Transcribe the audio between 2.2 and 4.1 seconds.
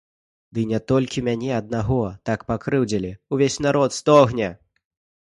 так пакрыўдзілі, увесь народ